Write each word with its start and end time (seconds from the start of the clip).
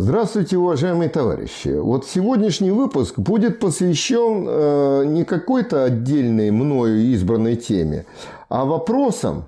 Здравствуйте, 0.00 0.56
уважаемые 0.56 1.08
товарищи. 1.08 1.76
Вот 1.76 2.06
сегодняшний 2.06 2.70
выпуск 2.70 3.18
будет 3.18 3.58
посвящен 3.58 4.46
э, 4.48 5.04
не 5.06 5.24
какой-то 5.24 5.82
отдельной 5.82 6.52
мною 6.52 7.00
избранной 7.12 7.56
теме, 7.56 8.06
а 8.48 8.64
вопросам, 8.64 9.46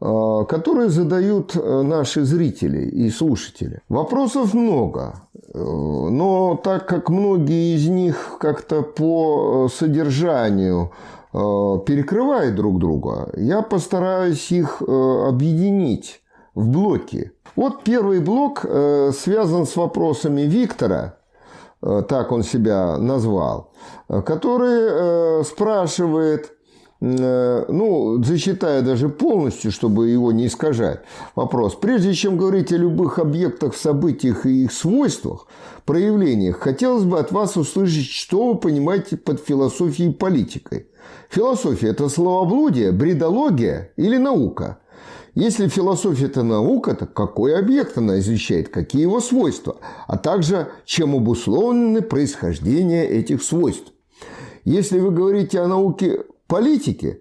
э, 0.00 0.44
которые 0.48 0.88
задают 0.88 1.54
э, 1.54 1.82
наши 1.82 2.24
зрители 2.24 2.86
и 2.88 3.10
слушатели. 3.10 3.82
Вопросов 3.90 4.54
много, 4.54 5.16
э, 5.34 5.58
но 5.58 6.58
так 6.64 6.88
как 6.88 7.10
многие 7.10 7.76
из 7.76 7.86
них 7.86 8.38
как-то 8.40 8.80
по 8.80 9.68
содержанию 9.68 10.92
э, 11.34 11.36
перекрывают 11.84 12.54
друг 12.54 12.78
друга, 12.78 13.28
я 13.36 13.60
постараюсь 13.60 14.50
их 14.50 14.80
э, 14.80 15.26
объединить 15.28 16.22
в 16.54 16.68
блоки. 16.68 17.32
Вот 17.56 17.84
первый 17.84 18.20
блок 18.20 18.64
э, 18.64 19.12
связан 19.12 19.66
с 19.66 19.76
вопросами 19.76 20.42
Виктора, 20.42 21.16
э, 21.82 22.02
так 22.08 22.32
он 22.32 22.42
себя 22.42 22.98
назвал, 22.98 23.72
э, 24.08 24.22
который 24.22 25.44
спрашивает, 25.44 26.50
ну, 27.00 28.22
зачитая 28.24 28.80
даже 28.80 29.10
полностью, 29.10 29.70
чтобы 29.70 30.08
его 30.08 30.32
не 30.32 30.46
искажать, 30.46 31.00
вопрос. 31.34 31.74
Прежде 31.74 32.14
чем 32.14 32.38
говорить 32.38 32.72
о 32.72 32.78
любых 32.78 33.18
объектах, 33.18 33.76
событиях 33.76 34.46
и 34.46 34.64
их 34.64 34.72
свойствах, 34.72 35.46
проявлениях, 35.84 36.60
хотелось 36.60 37.04
бы 37.04 37.18
от 37.18 37.30
вас 37.30 37.58
услышать, 37.58 38.06
что 38.06 38.46
вы 38.46 38.58
понимаете 38.58 39.18
под 39.18 39.40
философией 39.40 40.10
и 40.10 40.14
политикой. 40.14 40.86
Философия– 41.28 41.88
это 41.90 42.08
словоблудие, 42.08 42.90
бредология 42.90 43.92
или 43.96 44.16
наука– 44.16 44.78
если 45.34 45.66
философия– 45.66 46.26
это 46.26 46.42
наука, 46.44 46.94
то 46.94 47.06
какой 47.06 47.58
объект 47.58 47.98
она 47.98 48.20
изучает, 48.20 48.68
какие 48.68 49.02
его 49.02 49.20
свойства, 49.20 49.76
а 50.06 50.16
также 50.16 50.68
чем 50.84 51.16
обусловлены 51.16 52.02
происхождение 52.02 53.06
этих 53.06 53.42
свойств. 53.42 53.92
Если 54.64 55.00
вы 55.00 55.10
говорите 55.10 55.60
о 55.60 55.66
науке 55.66 56.24
политики, 56.46 57.20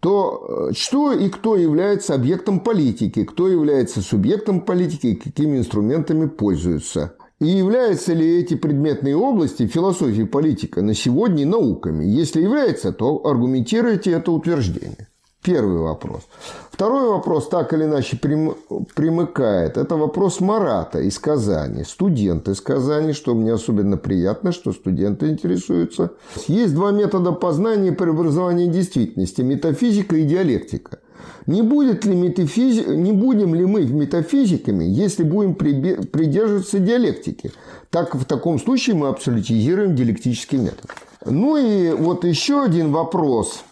то 0.00 0.68
э, 0.70 0.74
что 0.74 1.12
и 1.12 1.28
кто 1.28 1.56
является 1.56 2.14
объектом 2.14 2.60
политики, 2.60 3.24
кто 3.24 3.48
является 3.48 4.02
субъектом 4.02 4.60
политики 4.60 5.08
и 5.08 5.14
какими 5.16 5.58
инструментами 5.58 6.26
пользуются. 6.26 7.16
И 7.40 7.46
являются 7.46 8.14
ли 8.14 8.40
эти 8.40 8.54
предметные 8.54 9.16
области 9.16 9.66
философии 9.66 10.24
политика 10.24 10.82
на 10.82 10.94
сегодня 10.94 11.46
науками? 11.46 12.04
Если 12.04 12.40
является, 12.40 12.92
то 12.92 13.24
аргументируйте 13.26 14.12
это 14.12 14.32
утверждение. 14.32 15.08
Первый 15.42 15.78
вопрос. 15.78 16.22
Второй 16.70 17.08
вопрос 17.08 17.48
так 17.48 17.72
или 17.72 17.84
иначе 17.84 18.18
примыкает. 18.18 19.76
Это 19.76 19.96
вопрос 19.96 20.40
Марата 20.40 21.00
из 21.00 21.18
Казани. 21.18 21.84
Студент 21.84 22.48
из 22.48 22.60
Казани, 22.60 23.12
что 23.12 23.34
мне 23.34 23.52
особенно 23.52 23.96
приятно, 23.96 24.52
что 24.52 24.72
студенты 24.72 25.28
интересуются. 25.28 26.10
Есть 26.48 26.74
два 26.74 26.90
метода 26.90 27.32
познания 27.32 27.88
и 27.88 27.94
преобразования 27.94 28.66
действительности. 28.66 29.42
Метафизика 29.42 30.16
и 30.16 30.24
диалектика. 30.24 30.98
Не, 31.46 31.62
будет 31.62 32.04
ли 32.04 32.14
метафизи... 32.14 32.84
не 32.90 33.12
будем 33.12 33.54
ли 33.54 33.64
мы 33.64 33.86
метафизиками, 33.86 34.84
если 34.84 35.22
будем 35.22 35.54
придерживаться 35.54 36.78
диалектики? 36.78 37.52
Так 37.90 38.14
в 38.14 38.24
таком 38.24 38.58
случае 38.58 38.96
мы 38.96 39.08
абсолютизируем 39.08 39.96
диалектический 39.96 40.58
метод. 40.58 40.90
Ну 41.24 41.56
и 41.56 41.92
вот 41.92 42.24
еще 42.24 42.62
один 42.62 42.92
вопрос 42.92 43.64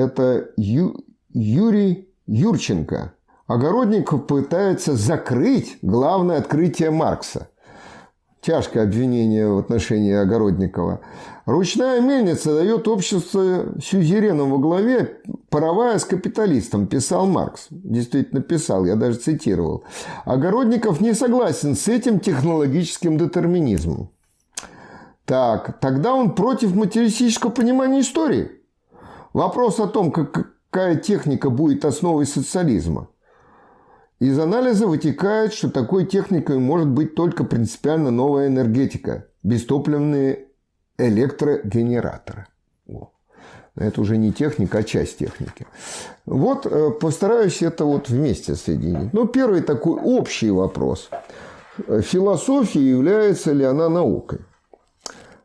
это 0.00 0.50
Ю, 0.56 1.04
Юрий 1.32 2.08
Юрченко. 2.26 3.14
Огородников 3.46 4.26
пытается 4.26 4.94
закрыть 4.94 5.78
главное 5.82 6.38
открытие 6.38 6.90
Маркса. 6.90 7.48
Тяжкое 8.40 8.84
обвинение 8.84 9.48
в 9.48 9.58
отношении 9.58 10.14
Огородникова. 10.14 11.00
Ручная 11.44 12.00
мельница 12.00 12.54
дает 12.54 12.88
общество 12.88 13.74
сюзереном 13.82 14.50
во 14.50 14.58
главе, 14.58 15.20
паровая 15.50 15.98
с 15.98 16.04
капиталистом, 16.04 16.86
писал 16.86 17.26
Маркс. 17.26 17.66
Действительно 17.70 18.40
писал, 18.40 18.86
я 18.86 18.96
даже 18.96 19.18
цитировал. 19.18 19.84
Огородников 20.24 21.00
не 21.00 21.12
согласен 21.12 21.74
с 21.74 21.88
этим 21.88 22.20
технологическим 22.20 23.18
детерминизмом. 23.18 24.10
Так, 25.26 25.78
тогда 25.80 26.14
он 26.14 26.34
против 26.34 26.74
материалистического 26.74 27.50
понимания 27.50 28.00
истории– 28.00 28.52
Вопрос 29.32 29.78
о 29.80 29.86
том, 29.86 30.10
какая 30.10 30.96
техника 30.96 31.50
будет 31.50 31.84
основой 31.84 32.26
социализма. 32.26 33.08
Из 34.18 34.38
анализа 34.38 34.86
вытекает, 34.86 35.54
что 35.54 35.70
такой 35.70 36.04
техникой 36.04 36.58
может 36.58 36.88
быть 36.88 37.14
только 37.14 37.44
принципиально 37.44 38.10
новая 38.10 38.48
энергетика, 38.48 39.26
бестопливные 39.42 40.48
электрогенераторы. 40.98 42.46
Это 43.76 44.00
уже 44.00 44.18
не 44.18 44.32
техника, 44.32 44.78
а 44.78 44.82
часть 44.82 45.18
техники. 45.18 45.66
Вот 46.26 46.66
э, 46.66 46.90
постараюсь 46.90 47.62
это 47.62 47.84
вот 47.84 48.10
вместе 48.10 48.56
соединить. 48.56 49.12
Ну, 49.14 49.26
первый 49.26 49.62
такой 49.62 49.98
общий 49.98 50.50
вопрос. 50.50 51.08
Философия 51.88 52.90
является 52.90 53.52
ли 53.52 53.64
она 53.64 53.88
наукой? 53.88 54.40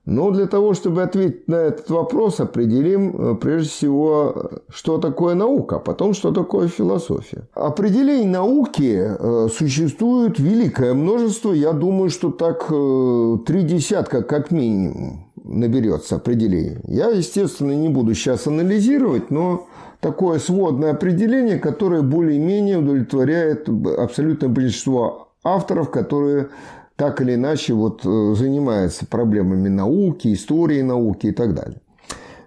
Но 0.06 0.30
для 0.30 0.46
того, 0.46 0.76
чтобы 0.76 1.02
ответить 1.02 1.48
на 1.48 1.56
этот 1.56 1.90
вопрос, 1.90 2.40
определим 2.40 3.16
э, 3.16 3.36
прежде 3.36 3.70
всего, 3.70 4.52
что 4.70 5.00
такое 5.00 5.34
наука, 5.34 5.78
а 5.78 5.80
потом, 5.80 6.14
что 6.14 6.32
такое 6.32 6.68
философия. 6.68 7.48
Определений 7.54 8.28
науки 8.28 9.02
э, 9.02 9.48
существует 9.52 10.38
великое 10.38 10.94
множество. 10.94 11.54
Я 11.54 11.74
думаю, 11.74 12.12
что 12.12 12.30
так 12.30 12.68
э, 12.70 13.38
три 13.48 13.64
десятка 13.64 14.22
как 14.22 14.52
минимум 14.52 15.32
наберется 15.44 16.18
определений. 16.18 16.78
Я, 16.86 17.10
естественно, 17.10 17.72
не 17.72 17.90
буду 17.90 18.14
сейчас 18.14 18.46
анализировать, 18.46 19.32
но 19.32 19.68
такое 20.02 20.38
сводное 20.38 20.92
определение, 20.92 21.58
которое 21.58 22.04
более-менее 22.04 22.78
удовлетворяет 22.78 23.68
абсолютное 23.98 24.50
большинство 24.50 25.30
авторов, 25.44 25.90
которые 25.90 26.50
так 26.96 27.22
или 27.22 27.36
иначе 27.36 27.74
вот 27.74 28.06
э, 28.06 28.36
занимается 28.36 29.06
проблемами 29.06 29.70
науки, 29.70 30.34
истории 30.34 30.82
науки 30.82 31.28
и 31.28 31.32
так 31.32 31.54
далее. 31.54 31.82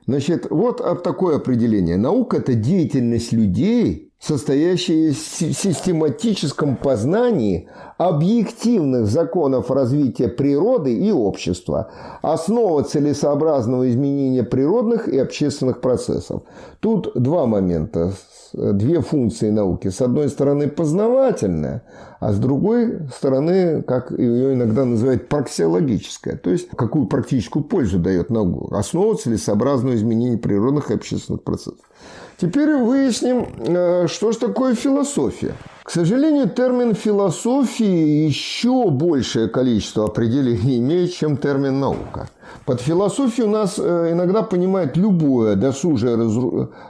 Значит, 0.06 0.46
вот 0.48 0.80
такое 1.02 1.36
определение. 1.36 1.98
Наука– 1.98 2.36
это 2.38 2.54
деятельность 2.54 3.32
людей, 3.32 4.07
состоящая 4.20 5.12
в 5.12 5.16
систематическом 5.16 6.76
познании 6.76 7.68
объективных 7.98 9.06
законов 9.06 9.70
развития 9.70 10.28
природы 10.28 10.94
и 10.94 11.12
общества, 11.12 11.90
основа 12.20 12.82
целесообразного 12.82 13.88
изменения 13.88 14.42
природных 14.42 15.08
и 15.08 15.18
общественных 15.18 15.80
процессов. 15.80 16.42
Тут 16.80 17.12
два 17.14 17.46
момента, 17.46 18.12
две 18.52 19.00
функции 19.00 19.50
науки. 19.50 19.88
С 19.88 20.00
одной 20.00 20.28
стороны 20.28 20.68
познавательная, 20.68 21.84
а 22.18 22.32
с 22.32 22.38
другой 22.38 23.08
стороны, 23.16 23.82
как 23.82 24.10
ее 24.10 24.54
иногда 24.54 24.84
называют, 24.84 25.28
праксиологическая. 25.28 26.36
То 26.36 26.50
есть, 26.50 26.68
какую 26.70 27.06
практическую 27.06 27.64
пользу 27.64 27.98
дает 27.98 28.30
наука. 28.30 28.78
Основа 28.78 29.14
целесообразного 29.14 29.94
изменения 29.94 30.38
природных 30.38 30.90
и 30.90 30.94
общественных 30.94 31.44
процессов. 31.44 31.78
Теперь 32.40 32.76
выясним, 32.76 33.48
э, 33.58 34.06
что 34.06 34.30
же 34.30 34.38
такое 34.38 34.76
философия. 34.76 35.54
К 35.82 35.90
сожалению, 35.90 36.48
термин 36.48 36.94
философии 36.94 38.26
еще 38.26 38.90
большее 38.90 39.48
количество 39.48 40.04
определений 40.04 40.78
имеет, 40.78 41.14
чем 41.14 41.36
термин 41.36 41.80
наука. 41.80 42.28
Под 42.64 42.80
философией 42.80 43.48
у 43.48 43.50
нас 43.50 43.74
э, 43.78 44.12
иногда 44.12 44.42
понимают 44.42 44.96
любое 44.96 45.56
досужее 45.56 46.16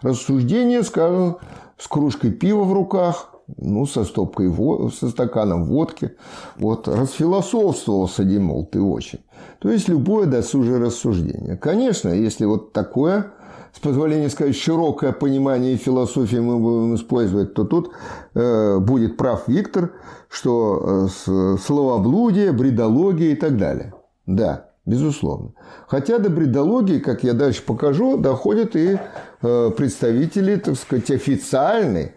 рассуждение, 0.02 0.82
скажем, 0.82 1.38
с 1.78 1.88
кружкой 1.88 2.32
пива 2.32 2.64
в 2.64 2.74
руках, 2.74 3.30
ну, 3.56 3.86
со 3.86 4.04
стопкой, 4.04 4.52
со 4.90 5.08
стаканом 5.08 5.64
водки. 5.64 6.14
Вот, 6.56 6.88
расфилософствовался, 6.88 8.24
Димол, 8.24 8.66
ты 8.66 8.82
очень. 8.82 9.20
То 9.60 9.70
есть, 9.70 9.88
любое 9.88 10.26
досужее 10.26 10.78
рассуждение. 10.78 11.56
Конечно, 11.56 12.10
если 12.10 12.44
вот 12.44 12.74
такое 12.74 13.32
с 13.74 13.80
позволения 13.80 14.30
сказать, 14.30 14.56
широкое 14.56 15.12
понимание 15.12 15.76
философии 15.76 16.36
мы 16.36 16.58
будем 16.58 16.94
использовать, 16.94 17.54
то 17.54 17.64
тут 17.64 17.92
э, 18.34 18.78
будет 18.78 19.16
прав 19.16 19.46
Виктор, 19.46 19.92
что 20.28 21.06
э, 21.06 21.56
словоблудие, 21.58 22.52
бредология 22.52 23.32
и 23.32 23.36
так 23.36 23.56
далее. 23.56 23.94
Да, 24.26 24.70
безусловно. 24.86 25.52
Хотя 25.86 26.18
до 26.18 26.30
бредологии, 26.30 26.98
как 26.98 27.22
я 27.24 27.34
дальше 27.34 27.62
покажу, 27.62 28.16
доходят 28.16 28.74
и 28.74 28.98
э, 29.42 29.70
представители, 29.76 30.56
так 30.56 30.76
сказать, 30.76 31.10
официальной 31.10 32.14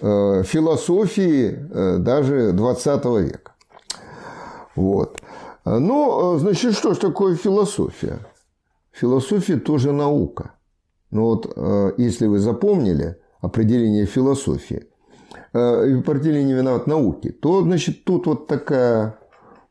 э, 0.00 0.42
философии 0.44 1.98
даже 1.98 2.52
20 2.52 3.04
века. 3.04 3.52
Вот. 4.76 5.20
Ну, 5.64 6.38
значит, 6.38 6.74
что 6.74 6.94
же 6.94 7.00
такое 7.00 7.34
философия? 7.34 8.20
Философия 8.92 9.56
тоже 9.56 9.92
наука– 9.92 10.52
но 11.10 11.20
ну 11.20 11.26
вот 11.26 11.52
э, 11.56 11.92
если 11.98 12.26
вы 12.26 12.38
запомнили 12.38 13.16
определение 13.40 14.06
философии, 14.06 14.86
э, 15.52 15.98
определение 15.98 16.56
виноват 16.56 16.86
науки, 16.86 17.30
то, 17.30 17.62
значит, 17.62 18.04
тут 18.04 18.26
вот 18.26 18.46
такая 18.46 19.18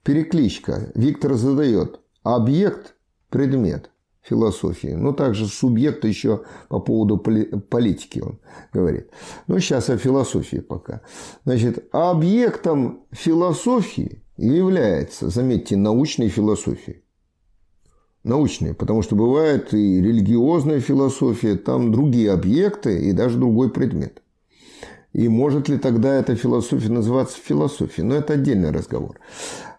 перекличка. 0.04 0.92
Виктор 0.96 1.34
задает 1.36 2.00
объект, 2.24 2.96
предмет 3.30 3.92
философии. 4.22 4.90
Но 4.90 5.14
также 5.14 5.48
субъект 5.48 6.04
еще 6.06 6.44
по 6.70 6.80
поводу 6.80 7.18
политики 7.18 8.20
он 8.20 8.40
говорит. 8.74 9.10
Но 9.48 9.60
сейчас 9.60 9.90
о 9.90 9.98
философии 9.98 10.58
пока. 10.58 11.02
Значит, 11.46 11.88
объектом 11.92 13.06
философии 13.12 14.24
является, 14.38 15.30
заметьте, 15.30 15.78
научной 15.78 16.30
философии. 16.30 17.04
Научные, 18.28 18.74
потому 18.74 19.02
что 19.04 19.16
бывает 19.16 19.74
и 19.74 20.02
религиозная 20.02 20.82
философия, 20.82 21.56
там 21.56 21.94
другие 21.94 22.32
объекты 22.32 23.00
и 23.00 23.14
даже 23.14 23.38
другой 23.38 23.72
предмет. 23.72 24.22
И 25.14 25.30
может 25.30 25.70
ли 25.70 25.78
тогда 25.78 26.14
эта 26.16 26.36
философия 26.36 26.90
называться 26.90 27.38
философией? 27.42 28.06
Но 28.06 28.16
это 28.16 28.34
отдельный 28.34 28.72
разговор. 28.72 29.18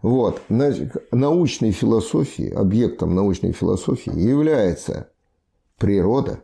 Вот. 0.01 0.41
Научной 0.49 1.73
философией, 1.73 2.51
объектом 2.51 3.15
научной 3.15 3.53
философии 3.53 4.19
является 4.19 5.11
природа, 5.77 6.41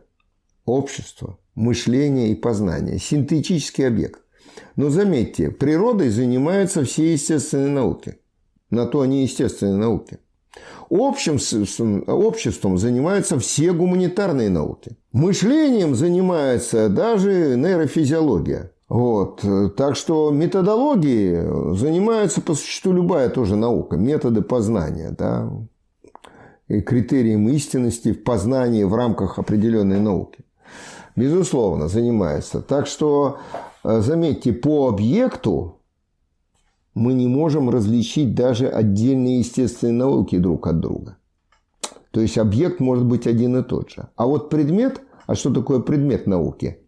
общество, 0.63 1.39
мышление 1.55 2.29
и 2.29 2.35
познание. 2.35 2.99
Синтетический 2.99 3.87
объект. 3.87 4.21
Но 4.75 4.89
заметьте, 4.89 5.49
природой 5.49 6.09
занимаются 6.09 6.85
все 6.85 7.13
естественные 7.13 7.69
науки. 7.69 8.19
На 8.69 8.85
то 8.85 9.01
они 9.01 9.23
естественные 9.23 9.77
науки. 9.77 10.19
Общим, 10.89 11.39
обществом 12.07 12.77
занимаются 12.77 13.39
все 13.39 13.73
гуманитарные 13.73 14.49
науки. 14.49 14.95
Мышлением 15.11 15.95
занимается 15.95 16.89
даже 16.89 17.55
нейрофизиология. 17.57 18.71
Вот. 18.87 19.43
Так 19.75 19.95
что 19.95 20.29
методологией 20.29 21.75
занимается 21.75 22.41
по 22.41 22.53
существу 22.53 22.93
любая 22.93 23.29
тоже 23.29 23.55
наука. 23.55 23.97
Методы 23.97 24.41
познания. 24.41 25.15
Да? 25.17 25.51
И 26.67 26.81
критерием 26.81 27.47
истинности 27.49 28.13
в 28.13 28.23
познании 28.23 28.83
в 28.83 28.93
рамках 28.93 29.39
определенной 29.39 29.99
науки. 29.99 30.45
Безусловно, 31.15 31.87
занимается. 31.87 32.61
Так 32.61 32.87
что, 32.87 33.37
э, 33.83 34.01
заметьте, 34.01 34.51
по 34.51 34.89
объекту 34.89 35.74
мы 36.95 37.13
не 37.13 37.27
можем 37.27 37.69
различить 37.69 38.33
даже 38.33 38.67
отдельные 38.67 39.39
естественные 39.39 39.93
науки 39.93 40.37
друг 40.37 40.65
от 40.65 40.79
друга. 40.79 41.17
То 42.11 42.21
есть 42.21 42.37
объект 42.37 42.79
может 42.79 43.05
быть 43.05 43.27
один 43.27 43.57
и 43.57 43.63
тот 43.63 43.91
же. 43.91 44.07
А 44.15 44.25
вот 44.25 44.49
предмет, 44.49 45.01
а 45.27 45.35
что 45.35 45.53
такое 45.53 45.81
предмет 45.81 46.25
науки? 46.25 46.79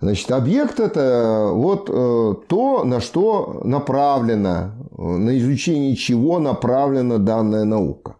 Значит, 0.00 0.30
объект– 0.30 0.80
это 0.80 1.50
вот 1.52 1.88
э, 1.88 2.34
то, 2.48 2.84
на 2.84 3.00
что 3.00 3.60
направлена, 3.64 4.74
на 4.96 5.38
изучение 5.38 5.94
чего 5.96 6.38
направлена 6.38 7.18
данная 7.18 7.64
наука. 7.64 8.16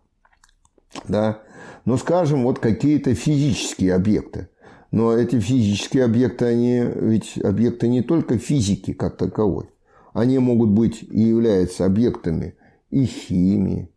Да? 1.09 1.39
Ну, 1.85 1.97
скажем, 1.97 2.45
вот 2.45 2.59
какие-то 2.59 3.15
физические 3.15 3.95
объекты. 3.95 4.49
Но 4.93 5.13
эти 5.13 5.41
физические 5.41 6.05
объекты, 6.05 6.45
они 6.45 6.81
ведь 6.81 7.39
объекты 7.39 7.89
не 7.89 8.03
только 8.03 8.39
физики 8.39 8.93
как 8.93 9.17
таковой. 9.17 9.67
Они 10.13 10.39
могут 10.39 10.71
быть 10.71 11.03
и 11.03 11.21
являются 11.21 11.87
объектами 11.87 12.57
и 12.91 13.05
химии, 13.05 13.91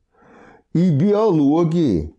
и 0.73 0.89
биологии, 0.89 2.15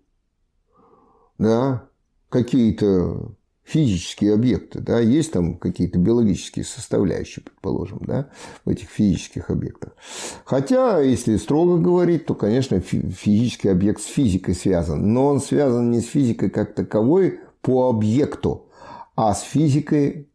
да, 1.38 1.88
какие-то 2.28 3.36
физические 3.66 4.34
объекты, 4.34 4.80
да, 4.80 5.00
есть 5.00 5.32
там 5.32 5.58
какие-то 5.58 5.98
биологические 5.98 6.64
составляющие, 6.64 7.42
предположим, 7.42 7.98
да, 8.06 8.30
в 8.64 8.70
этих 8.70 8.88
физических 8.88 9.50
объектах. 9.50 9.96
Хотя, 10.44 11.00
если 11.00 11.36
строго 11.36 11.78
говорить, 11.78 12.26
то, 12.26 12.34
конечно, 12.34 12.78
физический 12.80 13.68
объект 13.68 14.00
с 14.00 14.06
физикой 14.06 14.54
связан, 14.54 15.12
но 15.12 15.26
он 15.26 15.40
связан 15.40 15.90
не 15.90 16.00
с 16.00 16.06
физикой 16.06 16.48
как 16.50 16.74
таковой 16.74 17.40
по 17.60 17.88
объекту, 17.88 18.68
а 19.16 19.34
с 19.34 19.42
физикой 19.42 20.30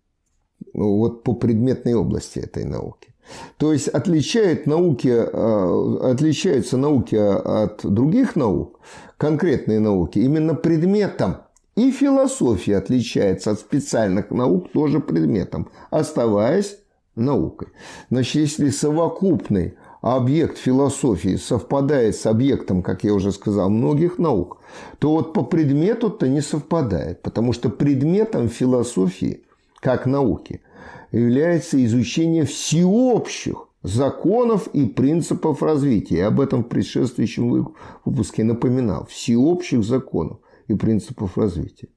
вот 0.74 1.24
по 1.24 1.34
предметной 1.34 1.94
области 1.94 2.40
этой 2.40 2.66
науки. 2.66 3.11
То 3.58 3.74
есть 3.74 3.88
отличает 3.88 4.68
науки, 4.68 5.08
э, 5.10 6.12
отличаются 6.12 6.78
науки 6.78 7.16
от 7.16 7.82
других 7.84 8.36
наук, 8.36 8.80
конкретные 9.18 9.80
науки, 9.80 10.20
именно 10.20 10.56
предметом. 10.56 11.38
И 11.76 11.92
философия 11.92 12.78
отличается 12.78 13.52
от 13.52 13.60
специальных 13.60 14.32
наук 14.32 14.72
тоже 14.72 15.00
предметом, 15.00 15.70
оставаясь 15.90 16.78
наукой. 17.16 17.70
Значит, 18.10 18.36
если 18.36 18.70
совокупный 18.70 19.76
объект 20.02 20.58
философии 20.58 21.38
совпадает 21.38 22.16
с 22.16 22.26
объектом, 22.26 22.82
как 22.82 23.04
я 23.04 23.14
уже 23.14 23.32
сказал, 23.32 23.70
многих 23.70 24.18
наук, 24.18 24.60
то 25.00 25.12
вот 25.12 25.34
по 25.34 25.44
предмету-то 25.44 26.28
не 26.28 26.42
совпадает, 26.42 27.22
потому 27.22 27.54
что 27.54 27.70
предметом 27.70 28.50
философии, 28.50 29.44
как 29.80 30.06
науки– 30.06 30.62
является 31.12 31.84
изучение 31.86 32.46
всеобщих 32.46 33.68
законов 33.84 34.68
и 34.74 34.86
принципов 34.86 35.62
развития. 35.62 36.18
Я 36.18 36.28
об 36.28 36.40
этом 36.40 36.64
в 36.64 36.70
предшествующем 36.70 37.74
выпуске 38.06 38.44
напоминал. 38.44 39.06
Всеобщих 39.08 39.84
законов 39.84 40.40
и 40.68 40.74
принципов 40.74 41.38
развития. 41.38 41.90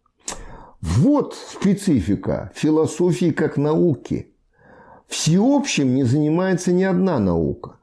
Вот 0.80 1.34
специфика 1.34 2.52
философии 2.54 3.30
как 3.30 3.56
науки. 3.56 4.34
Всеобщим 5.06 5.94
не 5.94 6.04
занимается 6.04 6.72
ни 6.72 6.82
одна 6.82 7.18
наука, 7.18 7.78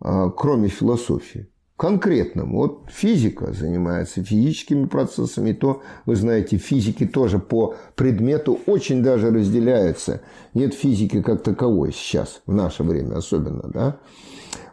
а, 0.00 0.30
кроме 0.30 0.68
философии 0.68 1.51
конкретным. 1.82 2.52
Вот 2.52 2.84
физика 2.86 3.52
занимается 3.52 4.22
физическими 4.22 4.86
процессами, 4.86 5.52
то, 5.52 5.82
вы 6.06 6.14
знаете, 6.14 6.56
физики 6.56 7.04
тоже 7.04 7.40
по 7.40 7.74
предмету 7.96 8.60
очень 8.66 9.02
даже 9.02 9.32
разделяются. 9.32 10.20
Нет 10.54 10.74
физики 10.74 11.20
как 11.20 11.42
таковой 11.42 11.92
сейчас, 11.92 12.40
в 12.46 12.54
наше 12.54 12.84
время 12.84 13.16
особенно, 13.16 13.68
да. 13.74 13.96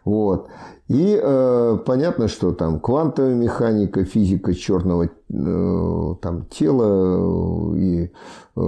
Вот. 0.05 0.49
И 0.87 1.19
э, 1.19 1.77
понятно, 1.83 2.27
что 2.27 2.51
там 2.51 2.79
квантовая 2.79 3.33
механика, 3.33 4.05
физика 4.05 4.53
черного 4.53 5.05
э, 5.05 6.15
там, 6.21 6.45
тела 6.45 7.75
и 7.75 8.11
э, 8.55 8.61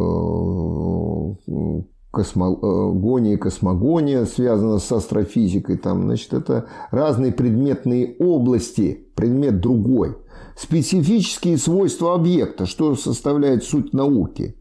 космогония, 2.12 3.38
космогония 3.38 4.26
связана 4.26 4.80
с 4.80 4.92
астрофизикой. 4.92 5.78
Там, 5.78 6.04
значит, 6.04 6.34
это 6.34 6.68
разные 6.92 7.32
предметные 7.32 8.16
области, 8.20 9.08
предмет 9.16 9.62
другой. 9.62 10.18
Специфические 10.58 11.58
свойства 11.58 12.14
объекта, 12.14 12.66
что 12.66 12.96
составляет 12.96 13.64
суть 13.64 13.94
науки. 13.94 14.58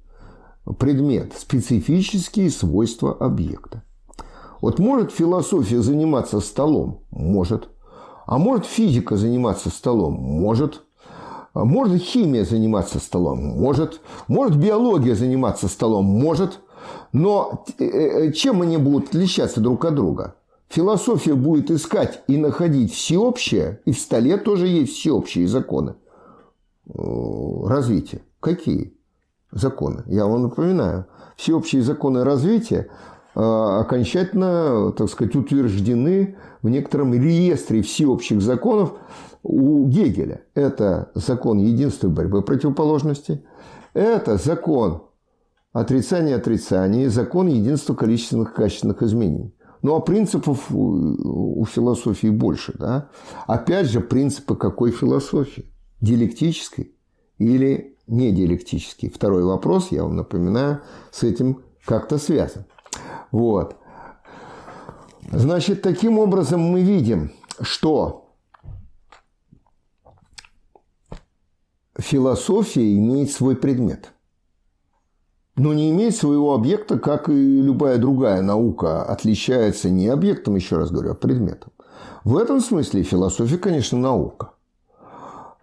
Предмет. 0.78 1.34
Специфические 1.36 2.50
свойства 2.50 3.12
объекта. 3.14 3.82
Вот 4.60 4.78
может 4.78 5.10
философия 5.10 5.80
заниматься 5.80 6.40
столом? 6.40 7.04
Может. 7.10 7.70
А 8.26 8.38
может 8.38 8.66
физика 8.66 9.16
заниматься 9.16 9.70
столом? 9.70 10.14
Может. 10.14 10.82
А 11.52 11.64
может 11.64 12.00
химия 12.02 12.44
заниматься 12.44 13.00
столом? 13.00 13.40
Может. 13.58 14.00
Может 14.28 14.56
биология 14.56 15.14
заниматься 15.16 15.66
столом? 15.66 16.04
Может. 16.04 16.60
Но 17.12 17.64
э, 17.78 17.84
э, 17.84 18.32
чем 18.32 18.62
они 18.62 18.76
будут 18.76 19.08
отличаться 19.08 19.60
друг 19.60 19.84
от 19.84 19.94
друга? 19.94 20.36
Философия 20.68 21.34
будет 21.34 21.70
искать 21.70 22.22
и 22.28 22.36
находить 22.36 22.94
всеобщее, 22.94 23.80
и 23.84 23.92
в 23.92 23.98
столе 23.98 24.36
тоже 24.36 24.68
есть 24.68 24.94
всеобщие 24.94 25.48
законы 25.48 25.96
развития. 26.86 28.22
Какие 28.38 28.94
законы? 29.50 30.04
Я 30.06 30.26
вам 30.26 30.42
напоминаю. 30.42 31.06
Всеобщие 31.36 31.82
законы 31.82 32.22
развития 32.22 32.88
окончательно, 33.34 34.92
так 34.92 35.08
сказать, 35.08 35.34
утверждены 35.36 36.36
в 36.62 36.68
некотором 36.68 37.14
реестре 37.14 37.82
всеобщих 37.82 38.40
законов 38.40 38.92
у 39.42 39.86
Гегеля. 39.86 40.42
Это 40.54 41.10
закон 41.14 41.58
единства 41.58 42.08
борьбы 42.08 42.42
противоположностей, 42.42 43.44
это 43.94 44.36
закон 44.36 45.02
отрицание 45.72 46.36
отрицания, 46.36 47.08
закон 47.08 47.48
единства 47.48 47.94
количественных 47.94 48.54
качественных 48.54 49.02
изменений. 49.02 49.54
Ну, 49.82 49.94
а 49.94 50.00
принципов 50.00 50.70
у 50.70 51.64
философии 51.64 52.28
больше, 52.28 52.74
да? 52.78 53.08
Опять 53.46 53.86
же, 53.86 54.00
принципы 54.00 54.54
какой 54.54 54.90
философии? 54.90 55.72
Диалектической 56.02 56.94
или 57.38 57.96
не 58.06 58.30
диалектической? 58.30 59.08
Второй 59.08 59.42
вопрос, 59.42 59.88
я 59.90 60.02
вам 60.02 60.16
напоминаю, 60.16 60.82
с 61.10 61.22
этим 61.22 61.62
как-то 61.86 62.18
связан. 62.18 62.66
Вот. 63.30 63.76
Значит, 65.32 65.80
таким 65.80 66.18
образом 66.18 66.60
мы 66.60 66.82
видим, 66.82 67.32
что 67.62 68.34
философия 71.98 72.98
имеет 72.98 73.30
свой 73.30 73.56
предмет– 73.56 74.12
но 75.56 75.74
не 75.74 75.90
имеет 75.90 76.16
своего 76.16 76.54
объекта, 76.54 76.98
как 76.98 77.28
и 77.28 77.60
любая 77.60 77.98
другая 77.98 78.42
наука, 78.42 79.02
отличается 79.02 79.90
не 79.90 80.08
объектом, 80.08 80.56
еще 80.56 80.76
раз 80.76 80.90
говорю, 80.90 81.12
а 81.12 81.14
предметом. 81.14 81.72
В 82.24 82.36
этом 82.36 82.60
смысле 82.60 83.02
философия, 83.02 83.58
конечно, 83.58 83.98
наука. 83.98 84.52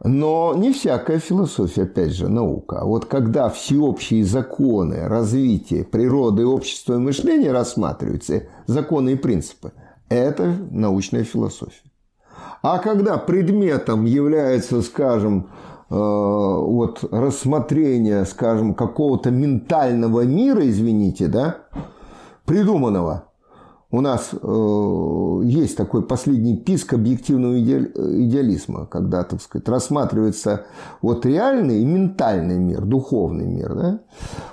Но 0.03 0.53
не 0.56 0.72
всякая 0.74 1.20
философия, 1.20 1.84
опять 1.84 2.12
же, 2.12 2.29
наука. 2.29 2.82
А 2.82 2.86
вот 2.86 3.06
когда 3.06 3.50
всеобщие 3.50 4.24
законы 4.24 5.08
развития 5.08 5.84
природы, 5.84 6.46
общества 6.46 6.96
и 6.96 7.00
мышления 7.00 7.51
рассматриваются, 7.51 8.44
законы 8.67 9.12
и 9.12 9.15
принципы, 9.15 9.72
это 10.10 10.56
научная 10.72 11.24
философия. 11.24 11.82
А 12.62 12.79
когда 12.79 13.17
предметом 13.17 14.06
является, 14.06 14.82
скажем, 14.82 15.48
э, 15.48 15.77
вот 15.89 17.03
рассмотрение, 17.12 18.25
скажем, 18.25 18.74
какого-то 18.74 19.32
ментального 19.32 20.25
мира, 20.25 20.67
извините, 20.67 21.27
да, 21.27 21.58
придуманного, 22.46 23.24
у 23.89 24.01
нас 24.01 24.32
э, 24.34 25.41
есть 25.46 25.77
такой 25.77 26.01
последний 26.01 26.58
писк 26.58 26.94
объективного 26.94 27.58
идеализма, 27.62 28.86
когда, 28.86 29.24
так 29.24 29.41
сказать, 29.41 29.70
рассматривается 29.70 30.65
вот 31.01 31.25
реальный 31.25 31.82
и 31.82 31.86
ментальный 31.86 32.58
мир, 32.58 32.82
духовный 32.82 33.46
мир. 33.46 33.75
Да? 33.75 34.00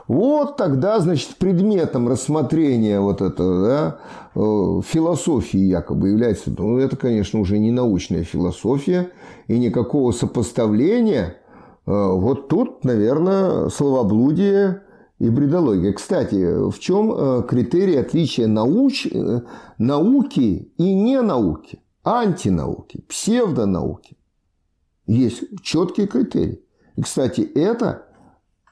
Вот 0.06 0.56
тогда, 0.56 1.00
значит, 1.00 1.36
предметом 1.36 2.08
рассмотрения 2.08 3.00
вот 3.00 3.22
этого 3.22 3.66
да, 3.66 3.98
э, 4.36 4.80
философии 4.86 5.58
якобы 5.58 6.10
является, 6.10 6.52
ну, 6.56 6.78
это, 6.78 6.96
конечно, 6.96 7.40
уже 7.40 7.58
не 7.58 7.72
научная 7.72 8.22
философия 8.22 9.10
и 9.48 9.58
никакого 9.58 10.12
сопоставления. 10.12 11.38
Э, 11.86 12.12
вот 12.12 12.46
тут, 12.46 12.84
наверное, 12.84 13.68
словоблудие 13.68 14.83
и 15.24 15.30
бредология. 15.30 15.92
Кстати, 15.92 16.68
в 16.68 16.78
чем 16.78 17.12
э, 17.12 17.42
критерий 17.48 17.96
отличия 17.96 18.46
науч, 18.46 19.06
э, 19.06 19.40
науки 19.78 20.72
и 20.76 20.94
не 20.94 21.22
науки, 21.22 21.82
антинауки, 22.04 23.00
псевдонауки? 23.08 24.18
Есть 25.06 25.44
четкий 25.62 26.06
критерий. 26.06 26.62
И, 26.96 27.02
кстати, 27.02 27.40
это 27.40 28.06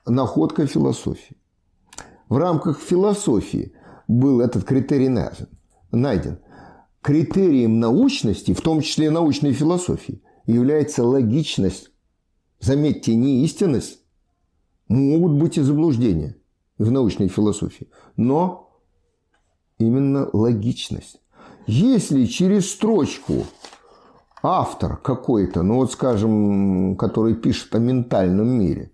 находка 0.07 0.67
философии. 0.67 1.37
В 2.29 2.37
рамках 2.37 2.81
философии 2.81 3.73
был 4.07 4.41
этот 4.41 4.65
критерий 4.65 5.09
найден. 5.91 6.39
Критерием 7.01 7.81
научности, 7.81 8.53
в 8.53 8.61
том 8.61 8.83
числе 8.83 9.11
научной 9.11 9.53
философии, 9.53 10.23
является 10.47 11.03
логичность. 11.03 11.91
Заметьте, 12.61 13.15
не 13.15 13.45
истинность, 13.45 14.03
Могут 14.93 15.41
быть 15.41 15.57
и 15.57 15.63
заблуждения 15.63 16.37
в 16.83 16.91
научной 16.91 17.29
философии, 17.29 17.89
но 18.17 18.71
именно 19.79 20.29
логичность. 20.33 21.21
Если 21.67 22.27
через 22.27 22.71
строчку 22.71 23.45
автор 24.43 24.97
какой-то, 24.97 25.63
ну 25.63 25.77
вот 25.77 25.93
скажем, 25.93 26.97
который 26.97 27.35
пишет 27.35 27.75
о 27.75 27.79
ментальном 27.79 28.49
мире, 28.49 28.91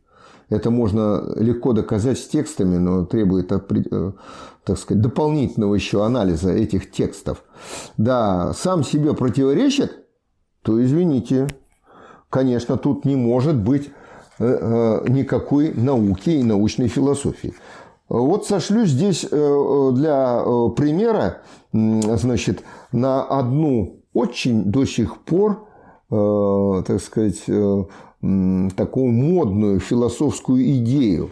это 0.50 0.71
можно 0.71 1.35
легко 1.37 1.73
доказать 1.73 2.18
с 2.18 2.26
текстами, 2.26 2.76
но 2.76 3.04
требует, 3.04 3.52
э, 3.52 4.12
так 4.64 4.78
сказать, 4.78 5.02
дополнительного 5.02 5.75
еще 5.75 6.04
анализа 6.04 6.52
этих 6.52 6.90
текстов. 6.90 7.42
Да, 7.97 8.52
сам 8.54 8.83
себе 8.83 9.14
противоречит, 9.14 10.07
то 10.62 10.83
извините, 10.83 11.49
конечно, 12.30 12.76
тут 12.76 13.04
не 13.04 13.16
может 13.16 13.57
быть 13.57 13.90
Э, 13.90 13.90
э, 13.90 14.08
никакой 14.38 15.73
науки 15.75 16.30
и 16.30 16.42
научной 16.42 16.88
философии. 16.88 17.54
Вот 18.09 18.47
сошлю 18.47 18.87
здесь 18.87 19.26
э, 19.30 19.90
для 19.95 20.42
примера, 20.76 21.42
значит, 21.73 22.62
на 22.92 23.23
одну 23.25 24.00
очень 24.14 24.64
до 24.64 24.87
сих 24.87 25.18
пор, 25.18 25.66
так 26.09 27.02
сказать, 27.02 27.42
такую 27.42 29.12
модную 29.12 29.78
философскую 29.78 30.64
идею. 30.78 31.30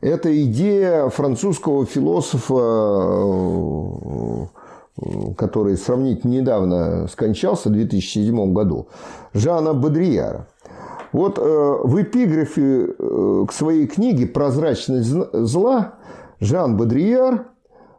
Это 0.00 0.34
идея 0.44 1.10
французского 1.10 1.84
философа, 1.84 2.56
который 5.36 5.76
сравнительно 5.76 6.32
недавно 6.32 7.08
скончался 7.08 7.68
в 7.68 7.72
2007 7.72 8.52
году, 8.52 8.88
Жана 9.34 9.74
Бодрияра. 9.74 10.48
Вот 11.12 11.38
э, 11.38 11.42
в 11.42 12.02
эпиграфе 12.02 12.94
э, 12.96 13.44
к 13.48 13.52
своей 13.52 13.86
книге 13.86 14.26
«Прозрачность 14.26 15.08
зла» 15.08 15.98
Жан 16.38 16.76
Бодрияр 16.76 17.48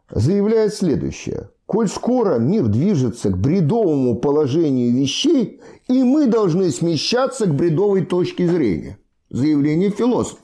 заявляет 0.10 0.74
следующее. 0.74 1.50
«Коль 1.66 1.88
скоро 1.88 2.38
мир 2.38 2.68
движется 2.68 3.30
к 3.30 3.38
бредовому 3.38 4.16
положению 4.16 4.94
вещей, 4.94 5.62
и 5.88 6.04
мы 6.04 6.28
должны 6.28 6.70
смещаться 6.72 7.46
к 7.46 7.56
бредовой 7.56 8.06
точке 8.06 8.48
зрения». 8.48 8.98
Заявление 9.30 9.90
философа. 9.92 10.42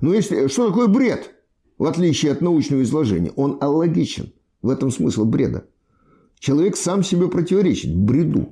Но 0.00 0.14
если, 0.14 0.48
что 0.48 0.68
такое 0.68 0.86
бред, 0.86 1.30
в 1.78 1.84
отличие 1.84 2.32
от 2.32 2.40
научного 2.40 2.82
изложения? 2.82 3.32
Он 3.36 3.58
аллогичен. 3.60 4.32
В 4.62 4.70
этом 4.70 4.90
смысл 4.90 5.24
бреда. 5.24 5.66
Человек 6.38 6.76
сам 6.76 7.02
себе 7.02 7.28
противоречит 7.28 7.94
бреду. 7.94 8.48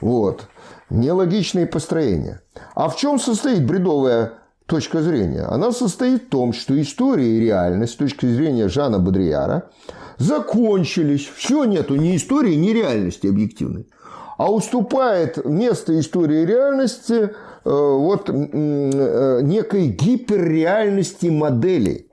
Вот. 0.00 0.48
Нелогичные 0.90 1.66
построения. 1.66 2.42
А 2.74 2.88
в 2.88 2.96
чем 2.96 3.18
состоит 3.18 3.64
бредовая 3.64 4.34
точка 4.66 5.02
зрения? 5.02 5.42
Она 5.42 5.72
состоит 5.72 6.24
в 6.24 6.28
том, 6.28 6.52
что 6.52 6.80
история 6.80 7.36
и 7.36 7.40
реальность 7.40 7.94
с 7.94 7.96
точки 7.96 8.26
зрения 8.26 8.68
Жана 8.68 8.98
Бодрияра 8.98 9.70
закончились. 10.18 11.30
Все 11.34 11.64
нету 11.64 11.94
ни 11.94 12.16
истории, 12.16 12.54
ни 12.54 12.70
реальности 12.70 13.26
объективной. 13.26 13.88
А 14.36 14.50
уступает 14.50 15.44
место 15.44 15.98
истории 16.00 16.42
и 16.42 16.46
реальности 16.46 17.12
э, 17.12 17.28
вот, 17.64 18.30
э, 18.30 19.40
некой 19.42 19.88
гиперреальности 19.88 21.26
моделей 21.26 22.10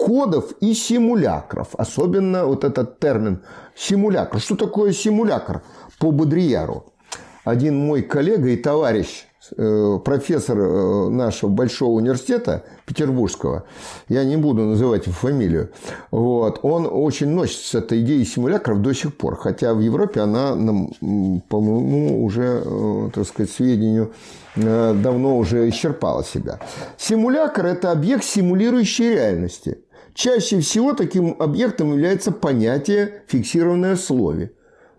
кодов 0.00 0.52
и 0.60 0.74
симулякров. 0.74 1.68
Особенно 1.76 2.46
вот 2.46 2.64
этот 2.64 3.00
термин 3.00 3.42
симулякр. 3.76 4.40
Что 4.40 4.56
такое 4.56 4.92
симулякр 4.92 5.62
по 5.98 6.10
Бодрияру? 6.10 6.92
Один 7.44 7.76
мой 7.76 8.02
коллега 8.02 8.48
и 8.48 8.56
товарищ, 8.56 9.26
э, 9.56 9.98
профессор 10.04 10.58
э, 10.58 11.08
нашего 11.08 11.50
большого 11.50 11.92
университета 11.92 12.64
петербургского, 12.86 13.64
я 14.08 14.24
не 14.24 14.36
буду 14.36 14.64
называть 14.64 15.06
его 15.06 15.14
фамилию, 15.14 15.70
вот, 16.10 16.60
он 16.62 16.86
очень 16.90 17.28
носит 17.28 17.60
с 17.60 17.74
этой 17.74 18.00
идеей 18.02 18.24
симулякров 18.24 18.78
до 18.80 18.92
сих 18.92 19.16
пор, 19.16 19.36
хотя 19.36 19.74
в 19.74 19.80
Европе 19.80 20.20
она, 20.20 20.50
по 21.48 21.60
моему 21.60 22.24
уже, 22.24 22.62
э, 22.64 23.10
так 23.14 23.26
сказать, 23.26 23.50
сведению, 23.50 24.12
давно 24.56 25.38
уже 25.38 25.68
исчерпала 25.68 26.24
себя. 26.24 26.58
Симулякр– 26.98 27.66
это 27.66 27.92
объект, 27.92 28.24
симулирующий 28.24 29.14
реальности. 29.14 29.78
Чаще 30.12 30.58
всего 30.58 30.92
таким 30.92 31.36
объектом 31.38 31.92
является 31.92 32.32
понятие, 32.32 33.22
фиксированное 33.28 33.94
в 33.94 34.00
слове. 34.00 34.52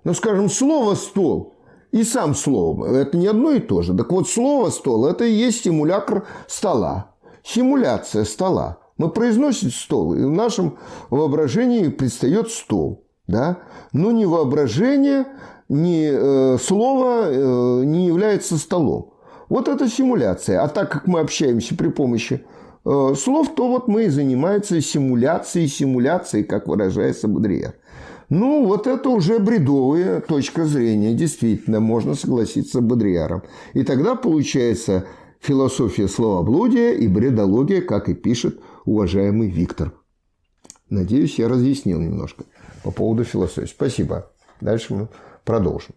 Ну, 0.05 0.13
скажем, 0.13 0.49
слово 0.49 0.95
«стол» 0.95 1.53
и 1.91 2.03
сам 2.03 2.35
слово. 2.35 2.95
Это 2.95 3.17
не 3.17 3.27
одно 3.27 3.51
и 3.51 3.59
то 3.59 3.81
же. 3.81 3.93
Так 3.93 4.11
вот, 4.11 4.29
слово 4.29 4.69
«стол»– 4.69 5.05
это 5.07 5.25
и 5.25 5.33
есть 5.33 5.63
симулятор 5.63 6.25
стола. 6.47 7.11
Симуляция 7.43 8.23
стола. 8.23 8.77
Мы 8.97 9.09
произносим 9.09 9.71
стол, 9.71 10.13
и 10.13 10.23
в 10.23 10.31
нашем 10.31 10.77
воображении 11.09 11.87
предстает 11.89 12.51
стол. 12.51 13.03
Да? 13.27 13.59
Но 13.93 14.11
ни 14.11 14.25
воображение, 14.25 15.25
ни 15.69 16.09
э, 16.11 16.57
слово 16.59 17.23
э, 17.25 17.83
не 17.85 18.05
является 18.07 18.57
столом. 18.57 19.13
Вот 19.49 19.67
это 19.67 19.89
симуляция. 19.89 20.61
А 20.61 20.67
так 20.67 20.91
как 20.91 21.07
мы 21.07 21.19
общаемся 21.19 21.75
при 21.75 21.89
помощи 21.89 22.45
э, 22.85 23.13
слов, 23.17 23.55
то 23.55 23.67
вот 23.67 23.87
мы 23.87 24.03
и 24.03 24.09
занимаемся 24.09 24.79
симуляцией, 24.81 25.67
симуляцией, 25.67 26.43
как 26.43 26.67
выражается 26.67 27.27
Бодрияр. 27.27 27.73
Ну, 28.31 28.65
вот 28.65 28.87
это 28.87 29.09
уже 29.09 29.39
бредовая 29.39 30.21
точка 30.21 30.65
зрения. 30.65 31.13
Действительно, 31.13 31.81
можно 31.81 32.15
согласиться 32.15 32.77
с 32.77 32.81
Бодриаром. 32.81 33.43
И 33.73 33.83
тогда 33.83 34.15
получается 34.15 35.05
философия 35.41 36.07
словоблудия 36.07 36.93
и 36.93 37.09
бредология, 37.09 37.81
как 37.81 38.07
и 38.07 38.13
пишет 38.13 38.61
уважаемый 38.85 39.49
Виктор. 39.49 39.91
Надеюсь, 40.89 41.39
я 41.39 41.49
разъяснил 41.49 41.99
немножко 41.99 42.45
по 42.85 42.91
поводу 42.91 43.25
философии. 43.25 43.67
Спасибо. 43.67 44.31
Дальше 44.61 44.93
мы 44.93 45.07
продолжим. 45.43 45.93